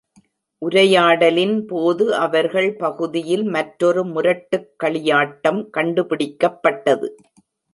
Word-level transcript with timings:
உரையாடலின் 0.61 1.65
போது 1.65 2.15
அவர்கள் 2.15 2.75
பகுதியில் 2.75 3.43
மற்றொரு 3.43 4.03
முரட்டுக் 4.05 4.69
களியாட்டம் 4.83 5.61
கண்டுபிடிக்கப்பட்டது. 5.77 7.09